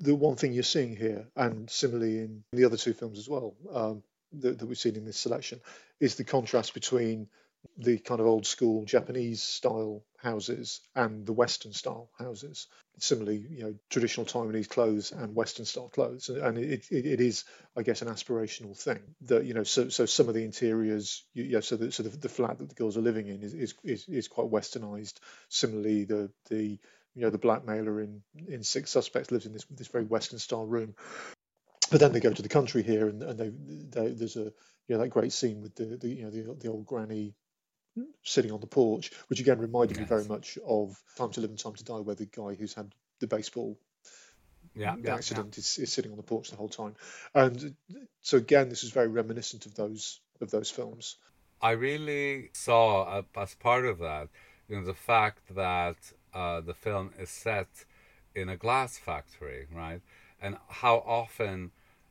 the 0.00 0.14
one 0.14 0.34
thing 0.34 0.52
you're 0.52 0.64
seeing 0.64 0.96
here, 0.96 1.26
and 1.36 1.70
similarly 1.70 2.18
in 2.18 2.44
the 2.52 2.64
other 2.64 2.76
two 2.76 2.92
films 2.92 3.18
as 3.18 3.28
well, 3.28 3.54
um, 3.72 4.02
that, 4.40 4.58
that 4.58 4.66
we've 4.66 4.78
seen 4.78 4.96
in 4.96 5.04
this 5.04 5.18
selection, 5.18 5.60
is 6.00 6.16
the 6.16 6.24
contrast 6.24 6.74
between 6.74 7.28
the 7.78 7.98
kind 7.98 8.20
of 8.20 8.26
old 8.26 8.46
school 8.46 8.84
Japanese 8.84 9.42
style 9.42 10.04
houses 10.18 10.80
and 10.94 11.26
the 11.26 11.32
Western 11.32 11.72
style 11.72 12.10
houses. 12.18 12.66
Similarly, 12.98 13.46
you 13.50 13.64
know, 13.64 13.74
traditional 13.90 14.26
Taiwanese 14.26 14.68
clothes 14.68 15.12
and 15.12 15.34
Western 15.34 15.64
style 15.64 15.88
clothes, 15.88 16.28
and 16.28 16.58
it, 16.58 16.86
it, 16.90 17.06
it 17.06 17.20
is, 17.20 17.44
I 17.76 17.82
guess, 17.82 18.02
an 18.02 18.08
aspirational 18.08 18.76
thing. 18.76 19.00
That 19.22 19.44
you 19.44 19.54
know, 19.54 19.64
so 19.64 19.88
so 19.88 20.06
some 20.06 20.28
of 20.28 20.34
the 20.34 20.44
interiors, 20.44 21.24
you, 21.34 21.52
know, 21.52 21.60
so 21.60 21.76
the, 21.76 21.90
so 21.90 22.02
the, 22.02 22.10
the 22.10 22.28
flat 22.28 22.58
that 22.58 22.68
the 22.68 22.74
girls 22.74 22.96
are 22.96 23.02
living 23.02 23.26
in 23.28 23.42
is 23.42 23.54
is 23.54 23.74
is, 23.82 24.08
is 24.08 24.28
quite 24.28 24.50
Westernized. 24.50 25.14
Similarly, 25.48 26.04
the 26.04 26.30
the 26.50 26.78
you 27.14 27.22
know 27.22 27.30
the 27.30 27.38
blackmailer 27.38 28.00
in 28.00 28.22
in 28.46 28.62
Six 28.62 28.90
Suspects 28.90 29.32
lives 29.32 29.46
in 29.46 29.52
this 29.52 29.66
this 29.70 29.88
very 29.88 30.04
Western 30.04 30.38
style 30.38 30.66
room. 30.66 30.94
But 31.90 32.00
then 32.00 32.12
they 32.12 32.20
go 32.20 32.32
to 32.32 32.42
the 32.42 32.48
country 32.48 32.82
here, 32.82 33.08
and, 33.08 33.22
and 33.22 33.38
they, 33.38 33.50
they, 34.00 34.12
there's 34.12 34.36
a 34.36 34.52
you 34.88 34.96
know 34.96 34.98
that 34.98 35.08
great 35.08 35.32
scene 35.32 35.62
with 35.62 35.74
the, 35.74 35.96
the 35.96 36.08
you 36.08 36.24
know 36.24 36.30
the, 36.30 36.54
the 36.54 36.68
old 36.68 36.86
granny 36.86 37.34
sitting 38.22 38.52
on 38.52 38.60
the 38.60 38.66
porch, 38.66 39.12
which 39.28 39.40
again 39.40 39.58
reminded 39.58 39.96
yes. 39.96 40.00
me 40.00 40.06
very 40.06 40.24
much 40.24 40.58
of 40.66 41.00
Time 41.16 41.30
to 41.30 41.40
Live 41.40 41.50
and 41.50 41.58
Time 41.58 41.74
to 41.74 41.84
Die, 41.84 42.00
where 42.00 42.14
the 42.14 42.26
guy 42.26 42.54
who's 42.54 42.74
had 42.74 42.92
the 43.20 43.26
baseball 43.26 43.78
yeah, 44.74 44.96
yeah, 45.02 45.14
accident 45.14 45.54
yeah. 45.56 45.60
Is, 45.60 45.78
is 45.78 45.92
sitting 45.92 46.10
on 46.10 46.16
the 46.16 46.22
porch 46.22 46.50
the 46.50 46.56
whole 46.56 46.68
time. 46.68 46.96
And 47.34 47.76
so 48.22 48.38
again, 48.38 48.68
this 48.68 48.82
is 48.82 48.90
very 48.90 49.08
reminiscent 49.08 49.66
of 49.66 49.74
those 49.74 50.20
of 50.40 50.50
those 50.50 50.70
films. 50.70 51.16
I 51.62 51.72
really 51.72 52.50
saw 52.52 53.04
uh, 53.04 53.22
as 53.36 53.54
part 53.54 53.86
of 53.86 53.98
that, 54.00 54.28
you 54.68 54.76
know, 54.76 54.84
the 54.84 54.94
fact 54.94 55.54
that 55.54 55.96
uh, 56.34 56.60
the 56.60 56.74
film 56.74 57.12
is 57.18 57.30
set 57.30 57.68
in 58.34 58.48
a 58.48 58.56
glass 58.56 58.98
factory, 58.98 59.66
right? 59.72 60.02
And 60.40 60.56
how 60.68 61.02
often, 61.06 61.70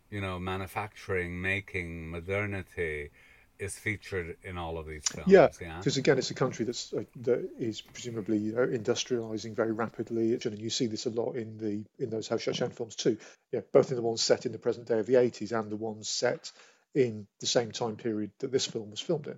you 0.10 0.22
know, 0.22 0.40
manufacturing, 0.40 1.42
making, 1.42 2.10
modernity, 2.10 3.12
is 3.60 3.78
featured 3.78 4.36
in 4.44 4.58
all 4.58 4.78
of 4.78 4.88
these 4.88 5.04
films. 5.06 5.32
Yeah, 5.32 5.48
because 5.48 5.98
yeah? 5.98 6.02
again, 6.02 6.18
it's 6.18 6.32
a 6.32 6.36
country 6.36 6.66
that's 6.66 6.94
uh, 6.94 7.04
that 7.22 7.50
is 7.58 7.82
presumably 7.82 8.38
you 8.38 8.54
know, 8.54 8.68
industrializing 8.68 9.56
very 9.56 9.72
rapidly, 9.72 10.38
and 10.44 10.60
you 10.60 10.70
see 10.70 10.88
this 10.88 11.06
a 11.06 11.10
lot 11.10 11.34
in 11.34 11.58
the 11.58 11.84
in 12.04 12.10
those 12.10 12.28
Hou 12.28 12.36
Hsiao-hsien 12.36 12.72
films 12.72 12.96
too. 12.96 13.18
Yeah, 13.52 13.62
both 13.72 13.90
in 13.90 13.96
the 13.96 14.02
ones 14.02 14.22
set 14.22 14.46
in 14.46 14.52
the 14.52 14.60
present 14.60 14.88
day 14.88 15.00
of 15.00 15.06
the 15.06 15.14
80s 15.14 15.58
and 15.58 15.72
the 15.72 15.78
ones 15.78 16.10
set 16.10 16.52
in 16.94 17.28
the 17.40 17.48
same 17.48 17.72
time 17.72 17.96
period 17.96 18.32
that 18.40 18.52
this 18.52 18.66
film 18.66 18.92
was 18.92 19.00
filmed 19.00 19.28
in. 19.28 19.38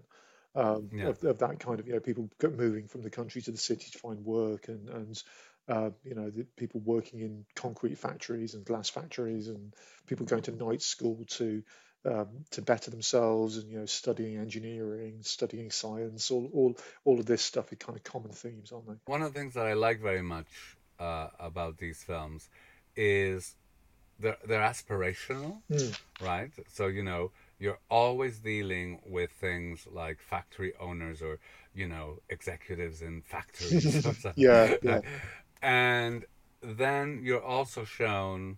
Um, 0.55 0.89
yeah. 0.93 1.09
of, 1.09 1.23
of, 1.25 1.39
that 1.39 1.59
kind 1.59 1.81
of 1.81 1.87
you 1.87 1.93
know 1.93 1.99
people 1.99 2.29
moving 2.41 2.87
from 2.87 3.01
the 3.01 3.09
country 3.09 3.41
to 3.41 3.51
the 3.51 3.57
city 3.57 3.91
to 3.91 3.97
find 3.99 4.23
work 4.23 4.69
and 4.69 4.87
and 4.87 5.21
uh, 5.67 5.89
you 6.03 6.15
know 6.15 6.29
the 6.29 6.45
people 6.57 6.81
working 6.81 7.21
in 7.21 7.45
concrete 7.55 7.97
factories 7.97 8.53
and 8.53 8.65
glass 8.65 8.89
factories 8.89 9.47
and 9.47 9.73
people 10.07 10.25
going 10.25 10.43
to 10.43 10.51
night 10.51 10.81
school 10.81 11.25
to 11.27 11.63
um, 12.05 12.27
to 12.51 12.61
better 12.61 12.91
themselves 12.91 13.57
and 13.57 13.71
you 13.71 13.79
know 13.79 13.85
studying 13.85 14.37
engineering, 14.37 15.19
studying 15.21 15.71
science, 15.71 16.29
all 16.29 16.49
all 16.53 16.77
all 17.03 17.19
of 17.19 17.25
this 17.25 17.41
stuff 17.41 17.71
are 17.71 17.75
kind 17.75 17.97
of 17.97 18.03
common 18.03 18.31
themes, 18.31 18.71
aren't 18.71 18.87
they? 18.87 18.95
One 19.05 19.21
of 19.21 19.33
the 19.33 19.39
things 19.39 19.55
that 19.55 19.65
I 19.65 19.73
like 19.73 20.01
very 20.01 20.21
much 20.21 20.77
uh, 20.99 21.29
about 21.39 21.77
these 21.77 22.03
films 22.03 22.47
is 22.95 23.55
they're 24.19 24.37
they're 24.47 24.61
aspirational, 24.61 25.61
mm. 25.71 25.99
right? 26.21 26.51
So 26.71 26.87
you 26.87 27.03
know 27.03 27.31
you're 27.57 27.79
always 27.89 28.39
dealing 28.39 28.99
with 29.07 29.31
things 29.31 29.87
like 29.91 30.19
factory 30.19 30.73
owners 30.79 31.21
or 31.21 31.39
you 31.73 31.87
know 31.87 32.19
executives 32.29 33.01
in 33.01 33.21
factories. 33.21 34.05
yeah, 34.35 34.75
yeah. 34.83 35.01
And 35.61 36.25
then 36.61 37.21
you're 37.23 37.43
also 37.43 37.83
shown, 37.83 38.57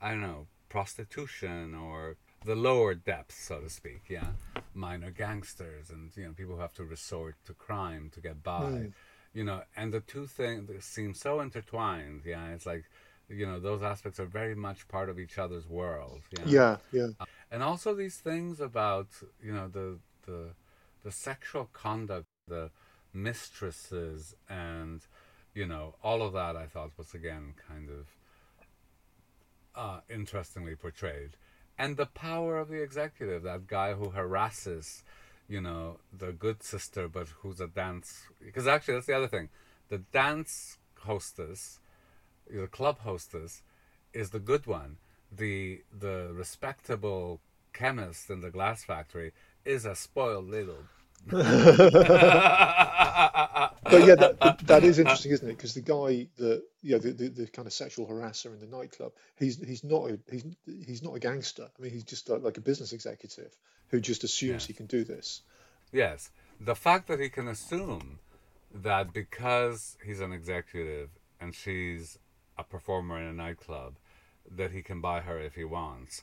I 0.00 0.10
don't 0.10 0.22
know, 0.22 0.46
prostitution 0.68 1.74
or 1.74 2.16
the 2.44 2.54
lower 2.54 2.94
depths, 2.94 3.36
so 3.36 3.60
to 3.60 3.70
speak. 3.70 4.02
Yeah, 4.08 4.28
minor 4.74 5.10
gangsters 5.10 5.90
and 5.90 6.10
you 6.16 6.24
know 6.24 6.32
people 6.32 6.56
who 6.56 6.60
have 6.60 6.74
to 6.74 6.84
resort 6.84 7.36
to 7.46 7.54
crime 7.54 8.10
to 8.14 8.20
get 8.20 8.42
by. 8.42 8.62
Mm. 8.62 8.92
You 9.32 9.44
know, 9.44 9.62
and 9.76 9.92
the 9.92 10.00
two 10.00 10.26
things 10.26 10.84
seem 10.84 11.14
so 11.14 11.40
intertwined. 11.40 12.22
Yeah, 12.24 12.48
it's 12.48 12.66
like 12.66 12.84
you 13.28 13.46
know 13.46 13.58
those 13.58 13.82
aspects 13.82 14.20
are 14.20 14.26
very 14.26 14.54
much 14.54 14.86
part 14.88 15.08
of 15.08 15.18
each 15.18 15.38
other's 15.38 15.68
world. 15.68 16.22
Yeah, 16.32 16.44
yeah. 16.46 16.76
yeah. 16.92 17.08
Uh, 17.18 17.24
and 17.50 17.62
also 17.62 17.94
these 17.94 18.16
things 18.16 18.60
about 18.60 19.08
you 19.42 19.52
know 19.52 19.68
the 19.68 19.98
the 20.26 20.50
the 21.02 21.12
sexual 21.12 21.68
conduct, 21.72 22.26
the 22.48 22.70
mistresses, 23.12 24.34
and 24.48 25.02
you 25.54 25.66
know 25.66 25.94
all 26.02 26.22
of 26.22 26.32
that. 26.32 26.56
I 26.56 26.66
thought 26.66 26.90
was 26.96 27.14
again 27.14 27.54
kind 27.68 27.88
of 27.88 28.06
uh, 29.74 30.00
interestingly 30.08 30.74
portrayed 30.76 31.36
and 31.78 31.96
the 31.96 32.06
power 32.06 32.58
of 32.58 32.68
the 32.68 32.82
executive, 32.82 33.42
that 33.42 33.66
guy 33.66 33.94
who 33.94 34.10
harasses, 34.10 35.02
you 35.48 35.60
know, 35.60 35.98
the 36.16 36.32
good 36.32 36.62
sister, 36.62 37.08
but 37.08 37.28
who's 37.40 37.60
a 37.60 37.66
dance. 37.66 38.28
Because 38.42 38.66
actually, 38.66 38.94
that's 38.94 39.06
the 39.06 39.16
other 39.16 39.28
thing. 39.28 39.48
The 39.88 39.98
dance 39.98 40.78
hostess, 41.00 41.80
the 42.48 42.68
club 42.68 43.00
hostess, 43.00 43.62
is 44.12 44.30
the 44.30 44.38
good 44.38 44.66
one. 44.66 44.98
The 45.30 45.82
the 45.92 46.30
respectable 46.32 47.40
chemist 47.72 48.30
in 48.30 48.40
the 48.40 48.50
glass 48.50 48.84
factory 48.84 49.32
is 49.64 49.84
a 49.84 49.96
spoiled 49.96 50.48
little 50.48 50.84
but 51.30 51.42
yeah, 54.06 54.14
that, 54.14 54.60
that 54.64 54.84
is 54.84 54.98
interesting, 54.98 55.32
isn't 55.32 55.48
it? 55.48 55.56
Because 55.56 55.74
the 55.74 55.80
guy 55.80 56.26
that 56.36 56.62
yeah, 56.82 56.98
the, 56.98 57.12
the, 57.12 57.28
the, 57.28 57.46
kind 57.46 57.66
of 57.66 57.72
sexual 57.72 58.06
harasser 58.06 58.52
in 58.52 58.60
the 58.60 58.66
nightclub, 58.66 59.12
he's 59.38 59.56
he's 59.64 59.84
not 59.84 60.10
a, 60.10 60.18
he's 60.30 60.44
he's 60.66 61.02
not 61.02 61.14
a 61.14 61.18
gangster. 61.18 61.68
I 61.78 61.82
mean, 61.82 61.92
he's 61.92 62.04
just 62.04 62.28
like, 62.28 62.42
like 62.42 62.58
a 62.58 62.60
business 62.60 62.92
executive 62.92 63.56
who 63.88 64.00
just 64.00 64.24
assumes 64.24 64.66
he 64.66 64.74
can 64.74 64.86
do 64.86 65.04
this. 65.04 65.40
Yes, 65.92 66.30
the 66.60 66.74
fact 66.74 67.08
that 67.08 67.20
he 67.20 67.28
can 67.30 67.48
assume 67.48 68.18
that 68.74 69.12
because 69.12 69.96
he's 70.04 70.20
an 70.20 70.32
executive 70.32 71.10
and 71.40 71.54
she's 71.54 72.18
a 72.58 72.64
performer 72.64 73.18
in 73.18 73.26
a 73.26 73.32
nightclub, 73.32 73.94
that 74.50 74.72
he 74.72 74.82
can 74.82 75.00
buy 75.00 75.20
her 75.20 75.38
if 75.38 75.54
he 75.54 75.64
wants, 75.64 76.22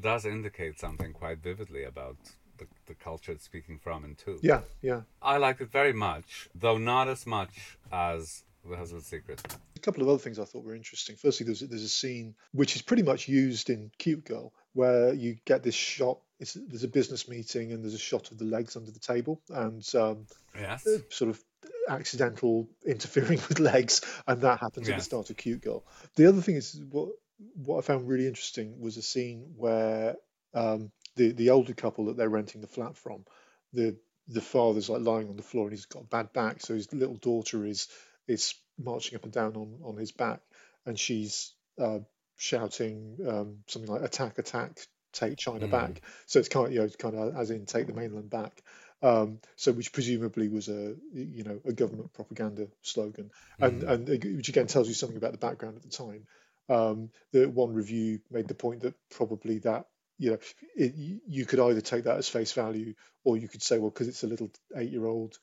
does 0.00 0.24
indicate 0.24 0.78
something 0.78 1.12
quite 1.12 1.38
vividly 1.38 1.84
about 1.84 2.16
the, 2.58 2.66
the 2.86 2.94
culture 2.94 3.32
it's 3.32 3.44
speaking 3.44 3.78
from 3.78 4.04
and 4.04 4.16
to. 4.18 4.38
Yeah, 4.42 4.60
yeah. 4.82 5.02
I 5.22 5.36
liked 5.38 5.60
it 5.60 5.70
very 5.70 5.92
much, 5.92 6.48
though 6.54 6.78
not 6.78 7.08
as 7.08 7.26
much 7.26 7.50
as 7.92 8.42
The 8.68 8.76
Husband's 8.76 9.06
Secret. 9.06 9.40
A 9.76 9.80
couple 9.80 10.02
of 10.02 10.08
other 10.08 10.18
things 10.18 10.38
I 10.38 10.44
thought 10.44 10.64
were 10.64 10.74
interesting. 10.74 11.16
Firstly, 11.16 11.46
there's, 11.46 11.60
there's 11.60 11.82
a 11.82 11.88
scene 11.88 12.34
which 12.52 12.76
is 12.76 12.82
pretty 12.82 13.02
much 13.02 13.28
used 13.28 13.70
in 13.70 13.90
Cute 13.98 14.24
Girl, 14.24 14.52
where 14.72 15.12
you 15.12 15.36
get 15.44 15.62
this 15.62 15.74
shot. 15.74 16.18
It's, 16.38 16.54
there's 16.54 16.84
a 16.84 16.88
business 16.88 17.28
meeting 17.28 17.72
and 17.72 17.82
there's 17.82 17.94
a 17.94 17.98
shot 17.98 18.30
of 18.30 18.38
the 18.38 18.44
legs 18.44 18.76
under 18.76 18.90
the 18.90 18.98
table 18.98 19.40
and 19.48 19.82
um, 19.94 20.26
yes. 20.54 20.86
sort 21.08 21.30
of 21.30 21.42
accidental 21.88 22.68
interfering 22.84 23.40
with 23.48 23.58
legs, 23.58 24.02
and 24.26 24.42
that 24.42 24.60
happens 24.60 24.88
yes. 24.88 24.94
at 24.94 24.98
the 24.98 25.04
start 25.04 25.30
of 25.30 25.36
Cute 25.36 25.62
Girl. 25.62 25.84
The 26.16 26.26
other 26.26 26.40
thing 26.40 26.56
is 26.56 26.80
what 26.90 27.10
what 27.54 27.78
I 27.78 27.80
found 27.82 28.08
really 28.08 28.26
interesting 28.26 28.80
was 28.80 28.96
a 28.96 29.02
scene 29.02 29.52
where 29.56 30.16
um, 30.54 30.90
the 31.16 31.32
the 31.32 31.50
older 31.50 31.74
couple 31.74 32.06
that 32.06 32.16
they're 32.16 32.28
renting 32.28 32.60
the 32.60 32.66
flat 32.66 32.96
from, 32.96 33.24
the 33.72 33.96
the 34.28 34.40
father's 34.40 34.88
like 34.88 35.02
lying 35.02 35.28
on 35.28 35.36
the 35.36 35.42
floor 35.42 35.64
and 35.64 35.72
he's 35.72 35.86
got 35.86 36.02
a 36.02 36.06
bad 36.06 36.32
back, 36.32 36.60
so 36.60 36.74
his 36.74 36.92
little 36.92 37.16
daughter 37.16 37.64
is 37.64 37.88
is 38.28 38.54
marching 38.78 39.16
up 39.16 39.24
and 39.24 39.32
down 39.32 39.56
on 39.56 39.80
on 39.84 39.96
his 39.96 40.12
back, 40.12 40.40
and 40.84 40.98
she's 40.98 41.52
uh, 41.80 41.98
shouting 42.36 43.18
um, 43.26 43.58
something 43.66 43.90
like 43.90 44.02
"attack, 44.02 44.38
attack, 44.38 44.78
take 45.12 45.36
China 45.36 45.66
mm. 45.66 45.70
back." 45.70 46.00
So 46.26 46.38
it's 46.38 46.48
kind 46.48 46.66
of 46.66 46.72
you 46.72 46.80
know 46.80 46.88
kind 46.98 47.16
of 47.16 47.36
as 47.36 47.50
in 47.50 47.66
take 47.66 47.86
the 47.86 47.94
mainland 47.94 48.30
back. 48.30 48.62
Um, 49.02 49.40
so 49.56 49.72
which 49.72 49.92
presumably 49.92 50.48
was 50.48 50.68
a 50.68 50.94
you 51.12 51.44
know 51.44 51.60
a 51.64 51.72
government 51.72 52.12
propaganda 52.12 52.68
slogan, 52.82 53.30
and 53.58 53.82
mm. 53.82 53.88
and 53.88 54.36
which 54.36 54.48
again 54.48 54.66
tells 54.66 54.88
you 54.88 54.94
something 54.94 55.18
about 55.18 55.32
the 55.32 55.38
background 55.38 55.76
at 55.76 55.82
the 55.82 55.88
time. 55.88 56.26
Um, 56.68 57.10
the 57.30 57.48
one 57.48 57.74
review 57.74 58.20
made 58.30 58.48
the 58.48 58.54
point 58.54 58.80
that 58.80 58.94
probably 59.10 59.58
that 59.60 59.86
you 60.18 60.32
know, 60.32 60.38
it, 60.76 60.94
you 61.26 61.44
could 61.44 61.60
either 61.60 61.80
take 61.80 62.04
that 62.04 62.18
as 62.18 62.28
face 62.28 62.52
value, 62.52 62.94
or 63.24 63.36
you 63.36 63.48
could 63.48 63.62
say, 63.62 63.78
well, 63.78 63.90
because 63.90 64.08
it's 64.08 64.24
a 64.24 64.28
little 64.28 64.50
eight-year-old 64.74 65.38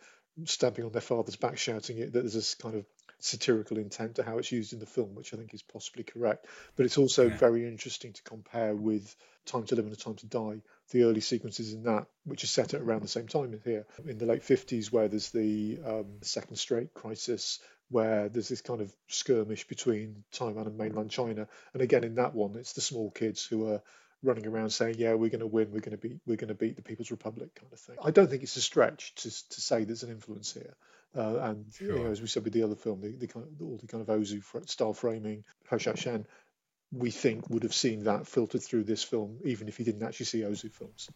stamping 0.45 0.85
on 0.85 0.91
their 0.91 1.01
father's 1.01 1.35
back, 1.35 1.57
shouting 1.57 1.97
it. 1.97 2.13
That 2.13 2.21
there's 2.21 2.33
this 2.33 2.55
kind 2.55 2.75
of 2.75 2.85
satirical 3.19 3.77
intent 3.77 4.15
to 4.15 4.23
how 4.23 4.37
it's 4.37 4.51
used 4.51 4.73
in 4.73 4.79
the 4.79 4.85
film, 4.85 5.15
which 5.15 5.33
I 5.33 5.37
think 5.37 5.53
is 5.53 5.61
possibly 5.61 6.03
correct. 6.03 6.45
But 6.75 6.85
it's 6.85 6.97
also 6.97 7.27
yeah. 7.27 7.37
very 7.37 7.67
interesting 7.67 8.13
to 8.13 8.23
compare 8.23 8.75
with 8.75 9.15
Time 9.45 9.63
to 9.65 9.75
Live 9.75 9.85
and 9.85 9.93
A 9.93 9.97
Time 9.97 10.15
to 10.15 10.25
Die, 10.25 10.61
the 10.91 11.03
early 11.03 11.21
sequences 11.21 11.73
in 11.73 11.83
that, 11.83 12.07
which 12.25 12.43
are 12.43 12.47
set 12.47 12.73
at 12.73 12.81
around 12.81 13.01
the 13.01 13.07
same 13.07 13.27
time 13.27 13.59
here, 13.63 13.85
in 14.05 14.17
the 14.17 14.25
late 14.25 14.41
50s, 14.41 14.91
where 14.91 15.07
there's 15.07 15.29
the 15.29 15.79
um, 15.85 16.05
Second 16.21 16.57
Strait 16.57 16.93
crisis, 16.93 17.59
where 17.89 18.29
there's 18.29 18.49
this 18.49 18.61
kind 18.61 18.81
of 18.81 18.93
skirmish 19.07 19.67
between 19.67 20.23
Taiwan 20.31 20.67
and 20.67 20.77
mainland 20.77 21.11
China. 21.11 21.47
And 21.73 21.81
again, 21.81 22.03
in 22.03 22.15
that 22.15 22.33
one, 22.33 22.55
it's 22.55 22.73
the 22.73 22.81
small 22.81 23.11
kids 23.11 23.45
who 23.45 23.69
are 23.69 23.81
running 24.23 24.47
around 24.47 24.71
saying, 24.71 24.95
"Yeah, 24.97 25.13
we're 25.13 25.29
going 25.29 25.41
to 25.41 25.47
win. 25.47 25.71
We're 25.71 25.81
going 25.81 25.97
to 25.97 25.97
beat. 25.97 26.19
We're 26.25 26.37
going 26.37 26.49
to 26.49 26.55
beat 26.55 26.75
the 26.75 26.81
People's 26.81 27.11
Republic," 27.11 27.53
kind 27.55 27.71
of 27.71 27.79
thing. 27.79 27.97
I 28.03 28.11
don't 28.11 28.29
think 28.29 28.43
it's 28.43 28.57
a 28.57 28.61
stretch 28.61 29.13
to 29.15 29.29
to 29.29 29.61
say 29.61 29.83
there's 29.83 30.03
an 30.03 30.11
influence 30.11 30.53
here. 30.53 30.73
Uh, 31.15 31.37
and 31.37 31.65
sure. 31.73 31.97
you 31.97 32.03
know, 32.03 32.11
as 32.11 32.21
we 32.21 32.27
said 32.27 32.43
with 32.43 32.53
the 32.53 32.63
other 32.63 32.75
film, 32.75 33.01
the, 33.01 33.09
the 33.09 33.27
kind 33.27 33.45
of, 33.45 33.61
all 33.61 33.77
the 33.77 33.87
kind 33.87 34.01
of 34.01 34.07
Ozu 34.07 34.41
style 34.67 34.93
framing, 34.93 35.43
Hsiao-hsien, 35.69 36.25
we 36.91 37.11
think 37.11 37.49
would 37.49 37.63
have 37.63 37.73
seen 37.73 38.05
that 38.05 38.25
filtered 38.27 38.63
through 38.63 38.83
this 38.83 39.03
film, 39.03 39.37
even 39.43 39.67
if 39.67 39.77
he 39.77 39.83
didn't 39.83 40.03
actually 40.03 40.25
see 40.25 40.41
Ozu 40.41 40.71
films. 40.71 41.09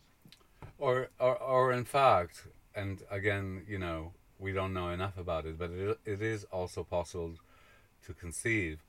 Or, 0.78 1.10
or, 1.20 1.42
or 1.42 1.74
in 1.74 1.86
fact, 1.86 2.46
and 2.76 3.02
again, 3.10 3.64
you 3.68 3.80
know, 3.80 4.14
we 4.38 4.54
don't 4.54 4.74
know 4.74 4.90
enough 4.90 5.18
about 5.18 5.46
it, 5.46 5.58
but 5.58 5.72
it, 5.72 6.00
it 6.06 6.22
is 6.22 6.44
also 6.46 6.84
possible 6.84 7.34
to 8.06 8.14
conceive 8.14 8.84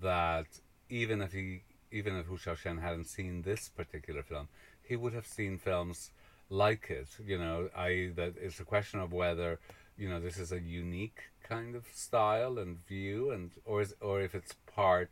that 0.00 0.46
even 0.88 1.20
if 1.20 1.32
he 1.32 1.62
even 1.94 2.16
if 2.16 2.26
Hou 2.26 2.36
Hsiao-hsien 2.36 2.80
hadn't 2.80 3.06
seen 3.06 3.42
this 3.42 3.68
particular 3.68 4.22
film, 4.22 4.48
he 4.82 4.96
would 4.96 5.14
have 5.14 5.26
seen 5.26 5.58
films 5.58 6.10
like 6.50 6.90
it. 6.90 7.08
You 7.24 7.38
know, 7.38 7.70
I 7.76 8.10
that 8.16 8.34
it's 8.40 8.60
a 8.60 8.64
question 8.64 9.00
of 9.00 9.12
whether 9.12 9.60
you 9.96 10.08
know 10.08 10.20
this 10.20 10.38
is 10.38 10.52
a 10.52 10.60
unique 10.60 11.20
kind 11.42 11.74
of 11.76 11.84
style 11.94 12.58
and 12.58 12.84
view, 12.86 13.30
and 13.30 13.50
or 13.64 13.80
is, 13.82 13.94
or 14.00 14.20
if 14.20 14.34
it's 14.34 14.54
part 14.74 15.10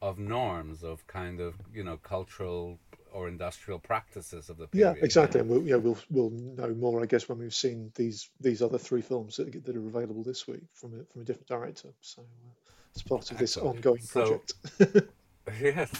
of 0.00 0.18
norms 0.18 0.82
of 0.82 1.06
kind 1.06 1.40
of 1.40 1.54
you 1.72 1.84
know 1.84 1.98
cultural 1.98 2.78
or 3.12 3.28
industrial 3.28 3.78
practices 3.78 4.48
of 4.48 4.56
the 4.56 4.66
period. 4.66 4.96
Yeah, 4.96 5.04
exactly. 5.04 5.40
And 5.40 5.48
we'll, 5.50 5.62
yeah, 5.62 5.76
we'll 5.76 5.98
we'll 6.10 6.30
know 6.30 6.74
more, 6.74 7.02
I 7.02 7.06
guess, 7.06 7.28
when 7.28 7.38
we've 7.38 7.54
seen 7.54 7.92
these 7.94 8.30
these 8.40 8.62
other 8.62 8.78
three 8.78 9.02
films 9.02 9.36
that, 9.36 9.64
that 9.64 9.76
are 9.76 9.86
available 9.86 10.22
this 10.22 10.48
week 10.48 10.64
from 10.72 10.94
a, 10.98 11.04
from 11.12 11.22
a 11.22 11.24
different 11.24 11.48
director. 11.48 11.90
So 12.00 12.22
uh, 12.22 12.50
it's 12.94 13.02
part 13.02 13.30
of 13.30 13.38
this 13.38 13.56
Excellent. 13.56 13.76
ongoing 13.76 14.02
project. 14.06 14.54
So, 14.78 14.86
Yes, 15.60 15.90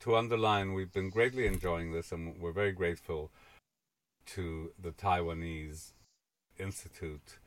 to 0.00 0.16
underline, 0.16 0.74
we've 0.74 0.92
been 0.92 1.10
greatly 1.10 1.46
enjoying 1.46 1.92
this, 1.92 2.12
and 2.12 2.38
we're 2.40 2.52
very 2.52 2.72
grateful 2.72 3.30
to 4.26 4.72
the 4.80 4.90
Taiwanese 4.90 5.92
Institute 6.58 7.38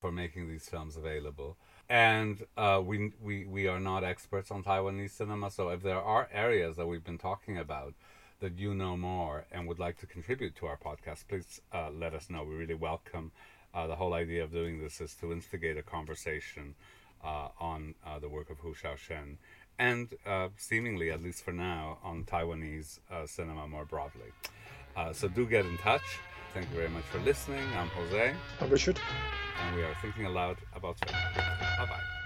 for 0.00 0.12
making 0.12 0.48
these 0.48 0.68
films 0.68 0.96
available. 0.96 1.56
And 1.88 2.44
uh, 2.56 2.82
we, 2.84 3.12
we, 3.20 3.46
we 3.46 3.66
are 3.66 3.80
not 3.80 4.04
experts 4.04 4.50
on 4.50 4.62
Taiwanese 4.62 5.10
cinema, 5.10 5.50
so 5.50 5.70
if 5.70 5.82
there 5.82 6.00
are 6.00 6.28
areas 6.32 6.76
that 6.76 6.86
we've 6.86 7.04
been 7.04 7.18
talking 7.18 7.56
about 7.56 7.94
that 8.40 8.58
you 8.58 8.74
know 8.74 8.96
more 8.96 9.46
and 9.50 9.66
would 9.66 9.78
like 9.78 9.98
to 9.98 10.06
contribute 10.06 10.54
to 10.56 10.66
our 10.66 10.76
podcast, 10.76 11.28
please 11.28 11.60
uh, 11.72 11.88
let 11.90 12.14
us 12.14 12.28
know. 12.28 12.44
We 12.44 12.54
really 12.54 12.74
welcome. 12.74 13.32
Uh, 13.72 13.86
the 13.86 13.96
whole 13.96 14.14
idea 14.14 14.44
of 14.44 14.52
doing 14.52 14.80
this 14.80 15.00
is 15.00 15.14
to 15.16 15.32
instigate 15.32 15.78
a 15.78 15.82
conversation 15.82 16.74
uh, 17.24 17.48
on 17.58 17.94
uh, 18.06 18.18
the 18.18 18.28
work 18.28 18.50
of 18.50 18.58
Hou 18.58 18.74
Hsiao-hsien 18.74 19.38
and 19.78 20.08
uh, 20.26 20.48
seemingly, 20.56 21.10
at 21.10 21.22
least 21.22 21.44
for 21.44 21.52
now, 21.52 21.98
on 22.02 22.24
Taiwanese 22.24 22.98
uh, 23.10 23.26
cinema 23.26 23.66
more 23.68 23.84
broadly. 23.84 24.32
Uh, 24.96 25.12
so 25.12 25.28
do 25.28 25.46
get 25.46 25.64
in 25.64 25.76
touch. 25.78 26.02
Thank 26.54 26.68
you 26.70 26.76
very 26.76 26.88
much 26.88 27.04
for 27.04 27.18
listening. 27.20 27.64
I'm 27.76 27.88
Jose. 27.88 28.34
I'm 28.60 28.70
Richard. 28.70 28.98
And 29.66 29.76
we 29.76 29.82
are 29.82 29.94
thinking 30.02 30.26
aloud 30.26 30.56
about 30.74 30.98
cinema. 30.98 31.30
Bye 31.36 31.86
bye. 31.86 32.17